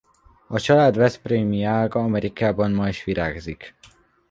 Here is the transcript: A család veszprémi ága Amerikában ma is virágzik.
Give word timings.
A 0.47 0.59
család 0.59 0.97
veszprémi 0.97 1.63
ága 1.63 1.99
Amerikában 2.03 2.71
ma 2.71 2.87
is 2.87 3.03
virágzik. 3.03 3.75